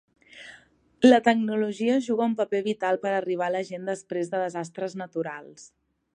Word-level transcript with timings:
La 1.07 1.19
tecnologia 1.27 1.99
juga 2.07 2.27
un 2.31 2.35
paper 2.41 2.63
vital 2.69 2.99
per 3.05 3.13
arribar 3.19 3.51
a 3.51 3.55
la 3.59 3.65
gent 3.69 3.87
després 3.95 4.33
de 4.35 4.43
desastres 4.47 4.99
naturals. 5.05 5.71